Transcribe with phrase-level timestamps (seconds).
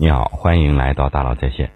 [0.00, 1.72] 你好，欢迎来到大佬在线。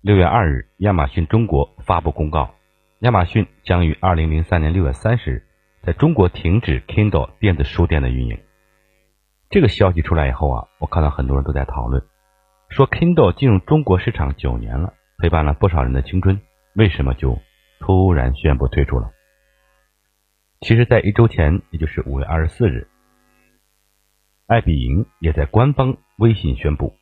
[0.00, 2.56] 六月二日，亚马逊中国发布公告，
[3.02, 5.46] 亚马逊将于二零零三年六月三十日
[5.80, 8.36] 在中国停止 Kindle 电子书店的运营。
[9.48, 12.02] 这个消息出来以后啊，我看到很多人都在讨论，
[12.68, 16.40] 说 Kindle 进入中国市场九年了，陪伴了不少人的青春，
[16.74, 17.38] 为什么就
[17.78, 19.12] 突然宣布退出了？
[20.62, 22.88] 其实，在一周前，也就是五月二十四日，
[24.48, 26.96] 艾比营也在官方微信宣布，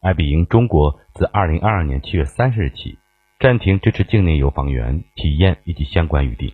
[0.00, 2.98] 爱彼迎中国自二零二二年七月三十日起
[3.40, 6.52] 暂停支持境内游房源体验以及相关预订。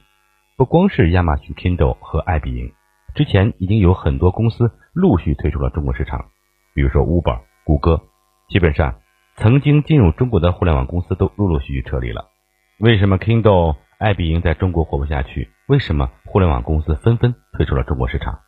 [0.56, 2.72] 不光是亚马逊 Kindle 和爱彼迎，
[3.14, 6.26] 之前已经有很多公司陆续退出了中国市场，
[6.74, 8.00] 比如说 Uber、谷歌，
[8.48, 9.00] 基本上
[9.36, 12.28] 曾经进入中国的互联网公司都陆陆续续撤离了。
[12.78, 13.76] 为什么 Kindle？
[13.98, 18.40] 爱彼迎在中国活不下去，为什么互联网公司纷纷退出了中国市场？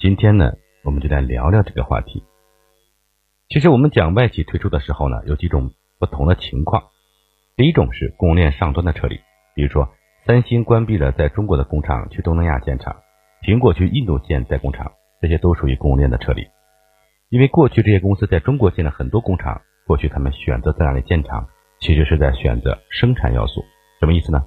[0.00, 0.50] 今天呢，
[0.82, 2.24] 我们就来聊聊这个话题。
[3.48, 6.82] 其实我们讲外企退出的时候呢，有几种不同的情况。
[7.56, 9.20] 第一种是供应链上端的撤离，
[9.54, 9.88] 比如说
[10.26, 12.96] 三星关闭了在中国的工厂，去东南亚建厂；
[13.42, 14.90] 苹果去印度建代工厂，
[15.22, 16.44] 这些都属于供应链的撤离。
[17.28, 23.64] 因为过去这些公司在中国建了很多工厂，过去他们选择在哪里建厂，其实是在选择生产要素。
[24.00, 24.44] 什么意思呢？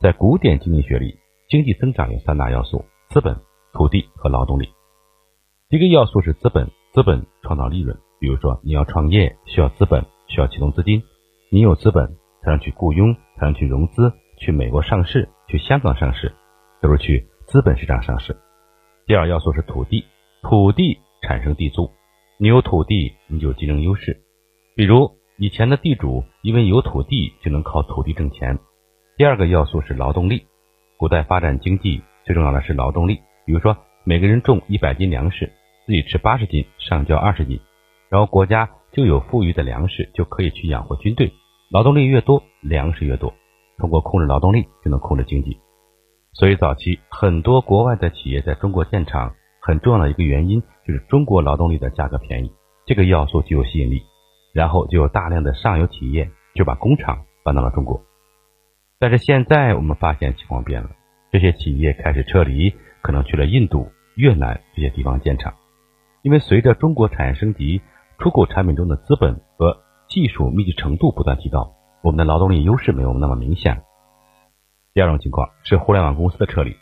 [0.00, 1.16] 在古典经济学里，
[1.48, 3.36] 经济增长有三大要素：资本、
[3.72, 4.68] 土地和劳动力。
[5.68, 7.96] 第一个要素是资本，资本创造利润。
[8.22, 11.02] 比如说，你要创业需要资本，需要启动资金，
[11.50, 12.06] 你有资本
[12.40, 16.32] 才能去雇佣，才能去融资，去美国上市，去香港上市，
[16.80, 18.36] 都是去资本市场上市。
[19.06, 20.04] 第二要素是土地，
[20.40, 21.90] 土地产生地租，
[22.38, 24.22] 你有土地你就有竞争优势。
[24.76, 28.56] 比如以前的地主因为有土地就能靠土地挣钱。
[29.16, 30.46] 第二个要素是劳动力。
[30.96, 33.18] 古代发展经济最重要的是劳动力。
[33.44, 35.52] 比如说，每个人种一百斤粮食，
[35.86, 37.58] 自己吃八十斤，上交二十斤，
[38.12, 41.32] 然后国家就有富余的粮食，就可以去养活军队。
[41.70, 43.32] 劳动力越多，粮食越多。
[43.78, 45.58] 通过控制劳动力，就能控制经济。
[46.34, 52.52] 所以早期很多国外的企业在中国建厂，很重要的一个原因就是中国劳动力的价格便宜，
[52.84, 54.02] 这个要素具有吸引力。
[54.52, 58.02] 然后就有大量的上游企业就把工厂搬到了中国。
[58.98, 60.90] 但是现在我们发现情况变了，
[61.30, 65.54] 这些企业开始撤离，可能去了印度、越南这些地方建厂，
[66.20, 67.80] 因为随着中国产业升级，
[68.22, 71.74] 出口产品中的资本和技术密集程度不断提高，
[72.04, 73.82] 我们的劳动力优势没有那么明显。
[74.94, 76.76] 第二种情况是互联网公司的撤离，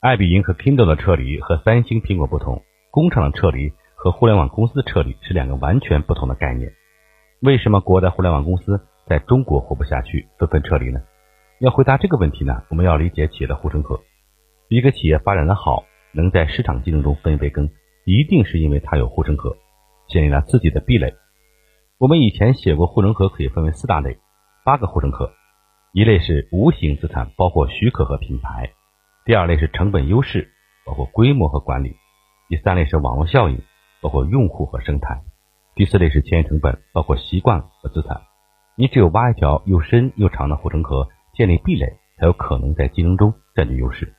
[0.00, 2.60] 爱彼迎和 Kindle 的撤离和三星、苹果不同，
[2.90, 6.72] 工厂的撤离和互联网公司的撤离是两个完全不同的概念。
[7.40, 11.00] 为什么国外的互联网公司在中国活不下去，纷纷撤离呢？
[11.60, 14.00] 要回答这个问题呢，我们要理解企业的护城河。
[14.68, 17.70] 一个企业发展的好，能在市场竞争中分一杯羹，
[18.04, 19.56] 一定是因为它有护城河，
[20.08, 21.14] 建立了自己的壁垒。
[21.98, 24.18] 我们以前写过护城河可以分为四大类，
[24.64, 25.30] 八个护城河。
[25.92, 28.70] 一类是无形资产，包括许可和品牌；
[29.24, 30.50] 第二类是成本优势，
[30.84, 31.90] 包括规模和管理；
[32.48, 33.62] 第三类是网络效应，
[34.00, 35.22] 包括用户和生态；
[35.74, 38.22] 第四类是前沿成本，包括习惯和资产。
[38.76, 41.08] 你只有挖一条又深又长的护城河。
[41.34, 41.86] 建立壁垒
[42.18, 44.12] 才有可能在竞争中占据优势。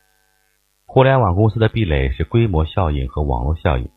[0.85, 3.89] 互联网公司的壁垒是规模效应和网络效应。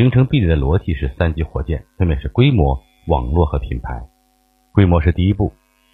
[0.00, 4.02] 形成壁垒的逻辑是三级火箭，分别是规模、网络和品牌。
[4.72, 5.52] 规模是第一步，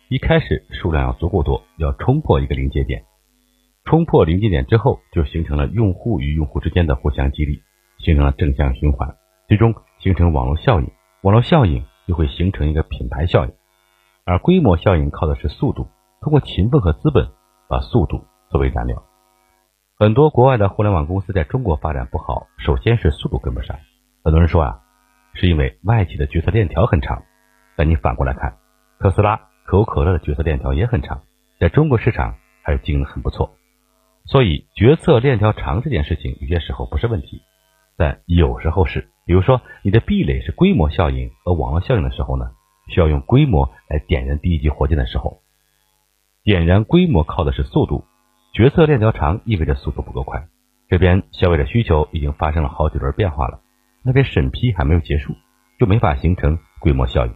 [0.09, 3.03] 一开始数量要足够多，要冲破一个临界点。
[3.85, 7.61] 冲破临界点之后，就形成了用户与用户之间的互相激励，
[7.99, 9.13] 形成了正向循环，
[9.49, 10.89] 最终形成网络效应。
[11.23, 13.53] 网络效应就会形成一个品牌效应，
[14.25, 15.89] 而规模效应靠的是速度。
[16.21, 17.27] 通过勤奋和资本，
[17.69, 19.03] 把速度作为燃料。
[19.99, 23.77] 很多国外的互联网公司在中国发展不好，首先是速度跟不上。
[24.27, 24.81] 很多人说啊，
[25.35, 27.23] 是因为外企的决策链条很长。
[27.77, 28.57] 但你反过来看，
[28.99, 31.23] 特斯拉、可口可乐的决策链条也很长，
[31.61, 32.35] 在中国市场
[32.65, 33.55] 还是经营的很不错。
[34.25, 37.41] 所以决策链条长这件事情，有些时候不是问题，
[37.97, 39.11] 但有时候是。
[39.27, 42.51] 比如说，你的壁垒是规模效应和网络效应的时候呢，
[42.89, 45.41] 需要用规模来点燃第一级火箭的时候。
[46.43, 48.05] 点燃规模靠的是速度，
[48.53, 50.49] 决策链条长意味着速度不够快。
[50.89, 53.61] 这边消费者需求已经发生了好几轮变化了，
[54.07, 55.35] 那边审批还没有结束，
[55.81, 57.35] 就没法形成规模效应。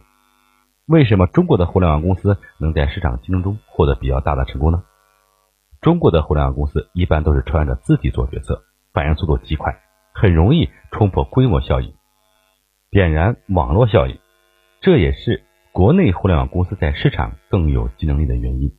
[0.87, 4.83] 为什么中国的互联网公司能在市场竞争中获得比较大的成功呢？
[5.81, 8.63] 中国的互联网公司一般都是穿着自己做决策，
[8.93, 9.81] 反应速度极快，
[10.13, 11.93] 很容易冲破规模效应，
[12.89, 14.17] 点燃网络效应。
[14.79, 15.43] 这也是
[15.73, 18.71] 国内互联网公司在市场更有竞争力的原因。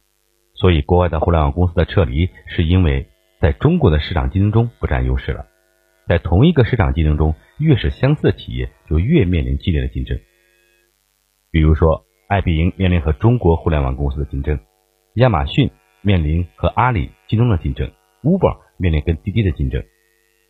[0.55, 3.11] 所以，国外的互联网公司的撤离，是因为
[3.41, 5.47] 在中国的市场竞争中不占优势了。
[6.09, 10.19] 在同一个市场竞争中，越是相似的企业，就越面临激烈的竞争。
[11.51, 14.59] 比如说，爱彼迎面临和中国互联网公司的竞争，
[15.15, 15.71] 亚马逊
[16.01, 17.91] 面临和阿里、京东的竞争
[18.23, 19.83] ，Uber 面临跟滴滴的竞争。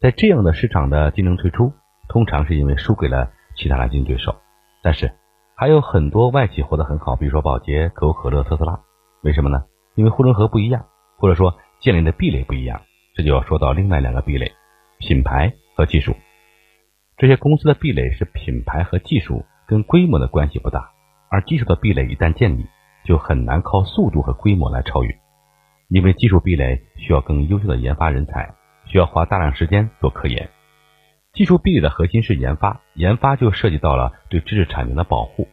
[0.00, 1.72] 在这样的市场的竞争退出，
[2.08, 4.37] 通常是因为输给了其他的竞争对手。
[4.82, 5.12] 但是
[5.55, 8.81] 还有很多外企活得很好，比如说宝洁、可口可乐、特斯拉。
[9.22, 9.64] 为什么呢？
[9.94, 10.87] 因为护城河不一样，
[11.19, 12.82] 或者说建立的壁垒不一样。
[13.14, 14.52] 这就要说到另外两个壁垒：
[14.98, 16.14] 品牌和技术。
[17.22, 20.90] 这些公司的壁垒是品牌和技术，跟规模的关系不大。
[21.30, 22.66] 而技术的壁垒一旦建立，
[23.04, 25.14] 就很难靠速度和规模来超越。
[25.88, 28.52] 因为技术壁垒需要更优秀的研发人才，
[28.86, 30.50] 需要花大量时间做科研。
[31.32, 35.46] 技术壁垒的核心是研发，研发就涉及到了对知识产权的保护。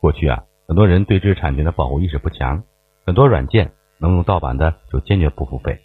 [0.00, 2.64] 过去啊，很多人对知识产权的保护意识不强，
[3.06, 3.70] 很多软件
[4.00, 5.78] 能用盗版的就坚决不付费。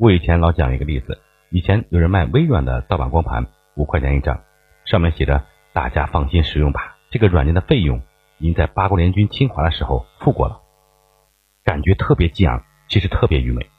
[0.00, 1.20] 我以前老讲一个例子，
[1.52, 4.42] 以前有人卖微软的盗版光盘，五块钱一张，
[4.84, 8.02] 上面写着“大家放心使用吧”，这个软件的费用
[8.38, 10.60] 您在八国联军侵华的时候付过了，
[11.64, 13.70] 感觉特别激昂，其实特别愚昧，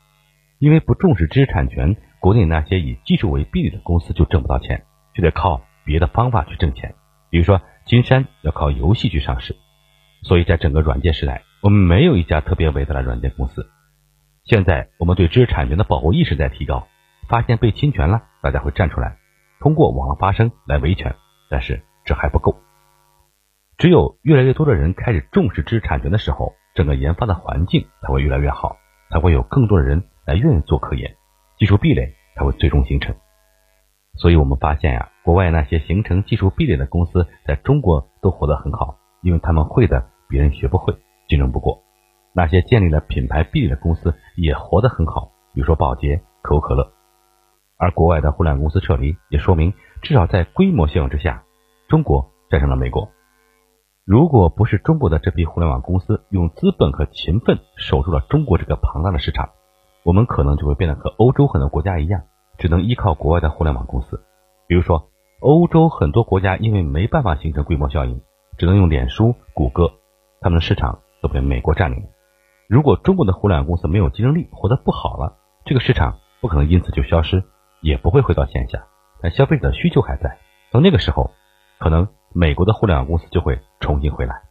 [0.60, 4.86] 因为不重视知识产权，国内那些以技术为壁垒的公司就挣不到钱。
[5.14, 6.94] 就得靠别的方法去挣钱，
[7.30, 9.56] 比如说金山要靠游戏去上市，
[10.24, 13.66] 所以在整个软件时代，我们没有一家特别伟大的软件公司。
[14.44, 16.90] 现在我们对知识产权的保护意识在提高，
[17.30, 19.16] 发现被侵权了，大家会站出来，
[19.60, 21.16] 通过网络发声来维权。
[21.50, 22.58] 但是这还不够，
[23.78, 28.78] 只有越来越多的人开始重视知识产权的时候，整个研发的环境才会越来越好，
[29.12, 31.16] 才会有更多的人来愿意做科研，
[31.60, 33.16] 技术壁垒才会最终形成。
[34.18, 40.96] 所以我们发现呀，国外那些形成技术壁垒的公司，在中国都活得很好，因为他们会的别人学不会，
[41.28, 41.84] 竞争不过。
[42.34, 46.95] 那些建立了品牌壁垒的公司也活得很好，比如说宝洁、可口可乐。
[47.78, 51.44] 而国外的互联网公司撤离，也说明至少在规模效应之下，
[51.88, 53.10] 中国战胜了美国。
[54.06, 59.50] 如果不是中国的这批互联网公司用资本和勤奋守住了中国这个庞大的市场，
[60.04, 62.22] 我们可能就会变得和欧洲很多国家一样。
[62.58, 64.24] 只能依靠国外的互联网公司，
[64.66, 65.10] 比如说
[65.42, 68.22] 欧洲很多国家因为没办法形成规模效应，
[68.58, 69.92] 只能用脸书、谷歌，
[70.40, 72.06] 他们的市场都被美国占领。
[72.70, 75.36] 如果中国的互联网公司没有竞争力，活得不好了，
[75.66, 77.44] 这个市场不可能因此就消失，
[77.86, 78.88] 也不会回到线下，
[79.22, 80.40] 但消费者的需求还在。
[80.72, 81.30] 到那个时候，
[81.78, 84.42] 可能美国的互联网公司就会重新回来。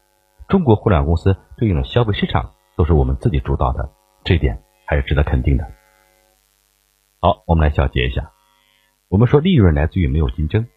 [0.46, 3.90] 中国互联网公司对应的消费市场都是我们自己主导的，
[4.22, 5.64] 这一点还是值得肯定的。
[7.20, 8.30] 好，我们来小结一下。
[9.08, 10.68] 我们说利润来自于没有竞争。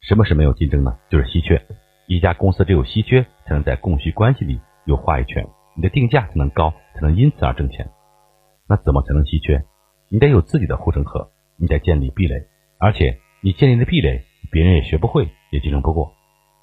[0.00, 0.98] 什么是没有竞争呢？
[1.08, 1.64] 就是稀缺。
[2.08, 5.46] 一家公司只有稀缺，才能在供需关系里有话语权，
[5.76, 7.88] 你的定价才能高，才能因此而挣钱。
[8.68, 9.64] 那怎么才能稀缺？
[10.08, 12.46] 你得有自己的护城河，你得建立壁垒，
[12.78, 16.12] 而且你建立的壁垒，别人也学不会，也竞争不过。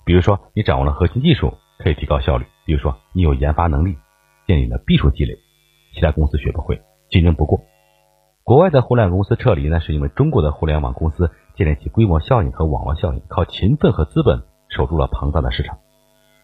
[0.05, 3.97] 比如说，你掌握了核心技术，可以提高效率；比如说，你有研发能力，
[4.45, 5.37] 建立了技术积累，
[5.93, 7.61] 其他公司学不会，竞争不过。
[8.43, 15.77] 国外的互联网公司撤离呢，是因为中国的互联网公司建立起规模效应和网络效应，靠勤奋和资本守住了庞大的市场。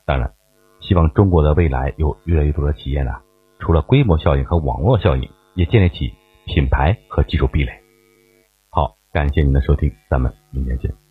[0.05, 0.31] 当然，
[0.79, 3.11] 希望中国的未来有越来越多的企业呢，
[3.59, 6.13] 除了规模效应和网络效应，也建立起
[6.45, 7.71] 品牌和技术壁垒。
[9.11, 11.08] 感谢您的收听，咱们明天见。